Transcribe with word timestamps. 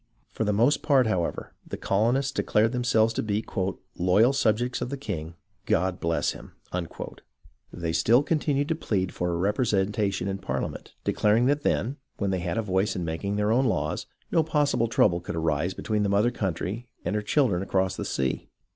For 0.31 0.45
the 0.45 0.51
most 0.51 0.81
part, 0.81 1.05
however, 1.05 1.53
the 1.63 1.77
colonists 1.77 2.31
declared 2.31 2.71
themselves 2.71 3.13
to 3.13 3.21
be 3.21 3.45
"loyal 3.95 4.33
subjects 4.33 4.81
of 4.81 4.89
the 4.89 4.97
king— 4.97 5.35
God 5.67 5.99
bless 5.99 6.31
him!" 6.31 6.53
They 7.71 7.93
still 7.93 8.23
continued 8.23 8.67
to 8.69 8.73
plead 8.73 9.13
for 9.13 9.29
a 9.29 9.35
representation 9.37 10.27
in 10.27 10.39
Parliament, 10.39 10.95
declaring 11.03 11.45
that 11.45 11.61
then, 11.61 11.97
when 12.17 12.31
they 12.31 12.39
had 12.39 12.57
a 12.57 12.63
voice 12.63 12.95
in 12.95 13.05
making 13.05 13.35
their 13.35 13.51
own 13.51 13.65
laws, 13.65 14.07
no 14.31 14.41
possible 14.41 14.87
trouble 14.87 15.21
could 15.21 15.35
arise 15.35 15.75
between 15.75 16.01
the 16.01 16.09
mother 16.09 16.31
country 16.31 16.87
and 17.05 17.15
her 17.15 17.21
children 17.21 17.61
across 17.61 17.95
the 17.95 18.03
sea. 18.03 18.49